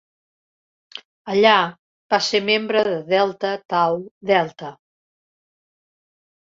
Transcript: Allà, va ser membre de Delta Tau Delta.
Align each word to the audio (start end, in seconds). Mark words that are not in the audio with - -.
Allà, 1.33 1.51
va 2.15 2.21
ser 2.29 2.41
membre 2.49 2.83
de 2.89 2.97
Delta 3.13 3.53
Tau 3.77 4.03
Delta. 4.33 4.75